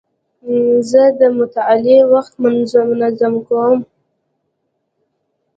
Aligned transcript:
زه 0.89 1.01
د 1.19 1.21
مطالعې 1.37 1.99
وخت 2.13 2.33
منظم 2.89 3.33
کوم. 3.47 3.79